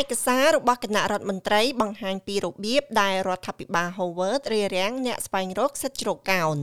[0.00, 6.58] ឯកសាររបស់គណៈរដ្ឋមន្ត្រីបង្ហាញពីរបៀបដែលរដ្ឋាភិបាល Howard រារាំងអ្នកស្វែងរកសិទ្ធិជ្រកកោន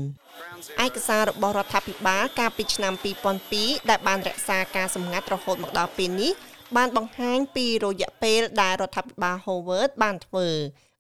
[0.86, 2.94] ឯកសាររបស់រដ្ឋាភិបាលកាលពីឆ្នាំ
[3.42, 6.34] 2002ដែលបានរក្សាការសម្ងាត់រហូតមកដល់ពេលនេះ
[6.76, 10.48] បានបង្ហាញពីរយៈពេលដែលរដ្ឋាភិបាល Howard បានធ្វើ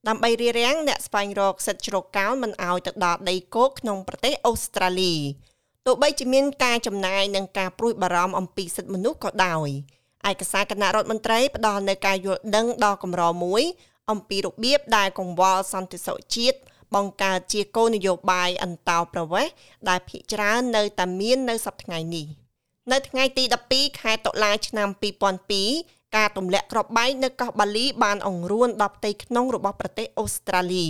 [0.07, 5.15] ដើម្បីរារាំងអ្នកស្វែងរកសិទ្ធិជ្រកកោនមិនឲ្យទៅដល់ដីគោកក្នុងប្រទេសអូស្ត្រាលី
[5.85, 9.69] ទោះបីជាមានការចំណាយនិងការព្រួយបារម្ភអំពីសិទ្ធិមនុស្សក៏ដោយ
[10.29, 13.63] ឯកសារគណៈរដ្ឋមន្ត្រីផ្ដល់នូវការយល់ដឹងដល់កម្រមួយ
[14.11, 16.57] អំពីរបៀបដែលកង្វល់សន្តិសុខជាតិ
[16.95, 19.53] បង្កើតជាគោលនយោបាយអន្តោប្រវេសន៍
[19.89, 22.27] ដែលភាគច្រើននៅតែមាននៅសប្តាហ៍នេះ
[22.91, 23.43] នៅថ្ងៃទី
[23.73, 24.89] 12ខែតុលាឆ្នាំ
[25.53, 30.87] 2002ការទម្លាក់គ្រាប់បែកនៅកោះបាលីបានអង្រួនដល់ផ្ទៃក្នុងរបស់ប្រទេសអូស្ត្រាលី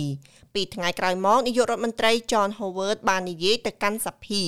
[0.54, 4.42] ពីថ្ងៃក្រោយមកនាយករដ្ឋមន្ត្រី John Howard បាននិយាយទៅកាន់សភា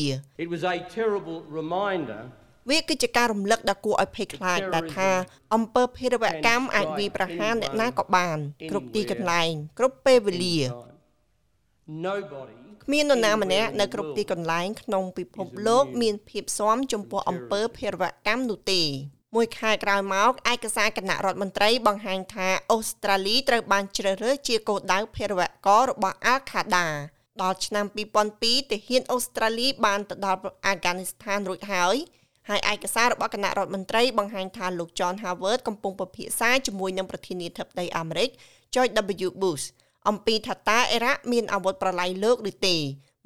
[0.44, 2.22] It was a terrible reminder
[2.68, 5.10] វាគឺជាការរំលឹកដ៏គួរឲ្យភ័យខ្លាចដែលថា
[5.54, 8.38] អំពើភេរវកម្មអាចវាយប្រហារអ្នកណាក៏បាន
[8.70, 10.58] គ្រប់ទីកន្លែង គ្រប់ពេលវេលា
[12.06, 18.82] Nobody គ្មាននរណាម្នាក់នៅគ្រប់ទីកន្លែងក្នុងពិភពលោក មានភាពស៊ាំចំពោះអំពើភេរវកម្មនោះទេ
[19.34, 26.88] មួយខែក្រោយមកឯកសារគណៈរដ្ឋមន្ត្រីបង្ហាញថាអូស្ត្រាលីត្រូវបានជ្រើសរើសជាគោលដៅភេរវកររបស់អាល់ខាដា
[27.42, 27.86] ដល់ឆ្នាំ
[28.28, 31.96] 2002ទាហានអូស្ត្រាលីបានទៅដល់អាហ្គានីស្ថានរួចហើយ
[32.48, 38.28] ហើយឯកសាររបស់គណៈរដ្ឋមន្ត្រីបង្ហាញថាលោក John Howard កំពុងពិភាក្សាជាមួយនឹងប្រធានាធិបតីអាមេរិក
[38.74, 38.92] George
[39.26, 39.64] W Bush
[40.08, 42.76] អំពីថាតើអ៊ីរ៉ាក់មានអាវុធប្រឡាយលោកឬទេ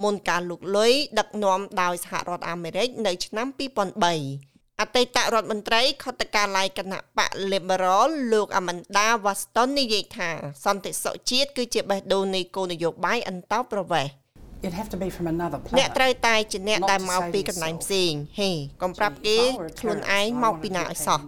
[0.03, 10.31] មុនការលុកលុយដឹកនាំដោយសហរដ្ឋអាមេរិកនៅឆ្នាំ2003អតីតរដ្ឋមន្ត្រីខុទ្ទកាល័យគណៈបក Liberal លោក Amanda Waston និយាយថា
[10.65, 14.22] សន្តិសុខជាតិគឺជាបេះដូងនៃគោលនយោបាយអន្តោប្រវេសន៍
[14.69, 15.97] It have to be from another អ្នក planet.
[15.99, 18.51] ត្រូវតែជាអ្នកដែលមកពីកន្លែងផ្សេងហេ
[18.83, 19.39] កុំប្រាប់គេ
[19.81, 21.21] ខ្លួនឯងមកពីណាឲ្យសោះ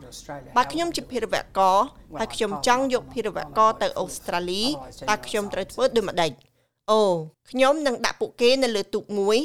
[0.57, 1.77] បើខ្ញុំជាភេរវករ
[2.21, 4.65] ហើយខ្ញុំចង់យកភេរវករទៅអូស្ត្រាលី
[5.11, 6.33] តើខ្ញុំត្រូវធ្វើដូចម្ដេច
[6.93, 7.03] អូ
[7.51, 9.39] ខ្ញុំនឹងដាក់ពួកគេនៅលើទូកមួយ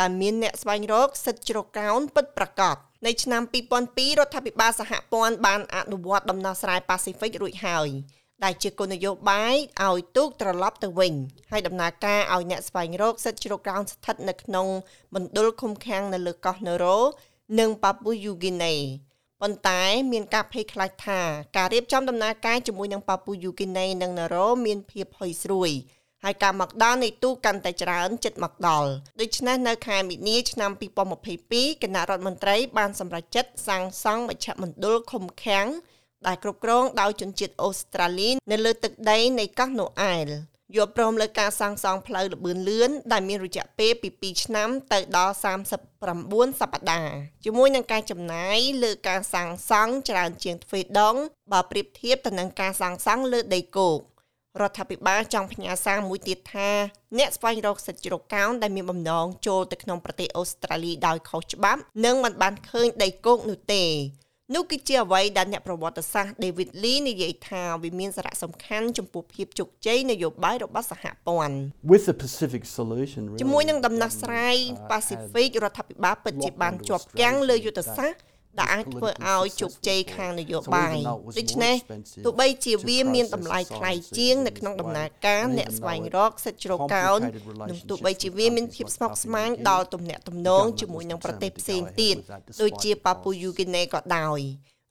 [0.00, 2.76] ដែលមានអ្នកស្វែងរកសិទ្ធិជ្រកកោនពិតប្រាកដ
[3.06, 3.42] នៅឆ្នាំ
[3.80, 7.88] 2002រដ្ឋាភិបាលសហព័ន្ធបានអនុវត្តដំណោះស្រាយប៉ាស៊ីហ្វិករួចហើយ
[8.44, 9.56] ដែលជាគោលនយោបាយ
[9.86, 11.14] ឲ្យទូកត្រឡប់ទៅវិញ
[11.50, 14.66] ហើយដំណើរការឲ្យអ្នកស្វែងរកសិទ្ធិជ្រកកោនស្ថិតនៅក្នុង
[15.14, 16.98] មណ្ឌលឃុំឃាំងនៅលើកោះណូរ៉ូ
[17.58, 18.74] និងប៉ាពូយូហ្គីណេ
[19.40, 21.20] ប៉ុន្តែមានការភ័យខ្លាចថា
[21.56, 25.70] ការរៀបចំដំណើរការជាមួយនឹងប៉ាពូយូហ្គីណេនិងណូរ៉ូមានភាពហុយស្រួយ
[26.24, 28.90] ហើយការមកដល់នៃទូកកាន់តែច្រើនចិត្តមកដល់
[29.20, 30.70] ដូច្នេះនៅខែមីនាឆ្នាំ
[31.26, 35.66] 2022គណៈរដ្ឋមន្ត្រីបានសម្រេចចិត្តសាងសង់មជ្ឈមណ្ឌលឃុំឃាំង
[36.26, 40.28] ដែលគ្រប់គ្រងដោយជនជាតិអូស្ត្រាលីនៅលើទឹកដីនៃកោះណូអែល
[40.76, 45.34] យល់ព្រមលើការសាងសង់ផ្លូវលបឿនលឿនដែលមានរយៈពេលពី2ឆ្នាំទៅដល់
[46.00, 47.14] 39សប្តាហ៍
[47.44, 51.16] ជាមួយនឹងការចំណាយលើការសាងសង់ច្រើនជាងទ្វេដង
[51.52, 53.98] បើប្រៀបធៀបទៅនឹងការសាងសង់លើដីគោក
[54.60, 56.70] រដ្ឋាភិបាលចង់ផ្ញើសារមួយទៀតថា
[57.18, 63.84] អ្នកស្វែងរកសិទ្ធិជ្រកកោនដែលមានបំណងចូលទៅក្នុងប្រទេសអូស្ត្រាលីដោយខុសច្បាប់នឹងមិនបានឃើញដីគោកនោះទេ
[64.54, 71.56] នោះគឺជាអ្វីដែលអ្នកប្រវត្តិសាស្ត្រ David Lee និយាយថាវាមានសារៈសំខាន់ចំពោះភាពជោគជ័យនយោបាយរបស់សហព័ន្ធ
[71.92, 80.96] With the Pacific solution, really, ជាមួយនឹងដំណោះស្រាយ uh, Pacific had រដ្ឋាភិបាលពិតជាបានជាប់គាំងលើយុទ្ធសាស្ត្រ ដែលអាចធ្វើឲ្យជោគជ័យខាងនយោបាយ
[81.38, 81.76] ដូច្នេះ
[82.24, 87.20] ទោះបីជាវាមានតម្លៃថ្លៃជាងនៅក្នុងដំណើរការអ្នកស្វែងរកសិទ្ធិជ្រកកោន
[87.70, 92.16] និងទោះបីជាវាមានភាពស្មុគស្មាញដល់ទំនាក់ទំនងជាមួយនឹងប្រទេសផ្សេងទៀត
[92.62, 94.40] ដូចជាប៉ាពូយូហ្គីណេក៏ដោយ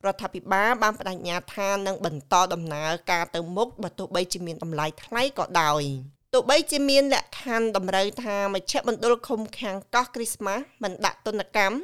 [0.05, 5.83] រដ្ឋាភិបាលបានបដិញ្ញាថានឹងបន្តដំណើរការទៅមុខបើទោះបីជាមានតម្លៃថ្លៃក៏ដោយ
[6.33, 11.75] ទោះបីជាមានលក្ខខណ្ឌតម្រូវថាមជ្ឈមណ្ឌលឃុំឃាំងកោះគ្រីស្មាស់មិនដាក់ទណ្ឌកម្ម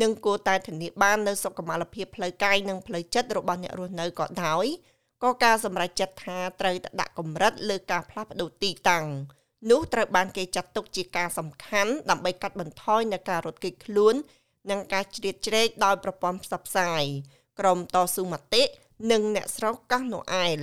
[0.00, 4.66] និងគួរតែធានាបាននូវសុខុមាលភាពផ្លូវកាយនិងផ្លូវចិត្តរបស់អ្នករស់នៅក៏ដោយ
[5.22, 9.06] ក៏ការសម្រេចចិត្តថាត្រូវតែដាក់កម្រិតលើការផ្លាស់ប្ដូរទីតាំង
[9.70, 14.14] នោះត្រូវបានគេចាត់ទុកជាការសំខាន់ដើម្បីកាត់បន្ថយនូវការរត់គេចខ្លួន
[14.70, 17.04] និងការជ្រៀតជ្រែកដោយប្រព័ន្ធផ្សព្វផ្សាយ
[17.58, 18.62] ក្រុមតស៊ូមតិ
[19.10, 20.60] និងអ្នកស្រុកកោះណូអែល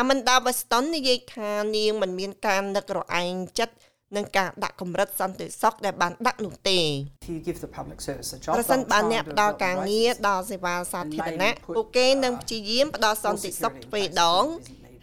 [0.00, 3.74] Amanda Weston និយាយថានាងមិនមានការនឹករអែងចិត្ត
[4.16, 6.78] នឹងការដាក់កម្រិតសន្តិសុខដែលបានដាក់នោះទេ
[7.24, 9.32] If you give the public service a job, ប្រសិន they'll បើ try អ្នក and do
[9.32, 10.24] ផ្ដល់ it ការ right ងារ ways.
[10.28, 14.44] ដល់សេវាសាធារណៈ And maybe ពួកគេនឹងព្យាយាមផ្ដល់សន្តិសុខទ្វេដង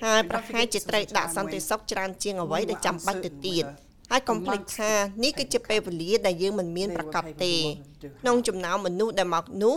[0.06, 3.66] ហើយប្រហែលជាត្រូវដាក់សន្តិសុខច្រើនជាងអ្វីដែលចាំបាច់ទៅទៀត
[4.12, 4.92] ហើយកុំភ្លេចថា
[5.24, 7.54] នេះគឺជាពេលវេលាដែលយើងមិនមានប្រកបទេ
[8.22, 9.75] ក្នុងចំណោមមនុស្សដែលមកនោះ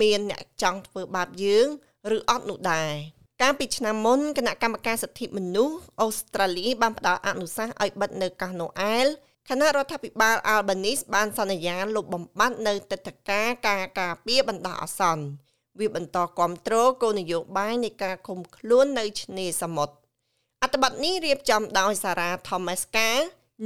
[0.00, 1.66] មានអ្នកចង់ធ្វើបាបយើង
[2.16, 2.92] ឬអត់នោះដែរ
[3.42, 9.06] កាលពីឆ្នាំមុនគណៈកម្មការសិទ្ធិមនុស្សអូស្ត្រាលីបានផ្ដល់អនុសាសន៍ឲ្យបិទនៅកោះណូអែល
[9.48, 15.24] គណៈរដ្ឋាភិបាលអាល់បានីសបានសន្យាលុបបំបាត់នៅទឹកធការការការពារបណ្ដោះអាសន្ន
[15.78, 19.94] វាបន្តគ្រប់គ្រងគោលនយោបាយនៃការឃុំខ្លួននៅឆ្នេរសមុទ្រ
[20.62, 23.18] អត្ថបទនេះរៀបចំដោយសារ៉ា Thomas Carr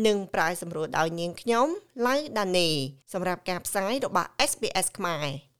[0.06, 1.66] និងប្រាយសម្រួលដោយនាងខ្ញុំ
[2.06, 2.68] ឡៅដានី
[3.12, 5.26] សម្រាប់ការផ្សាយរបស់ SBS ខ្មែរ។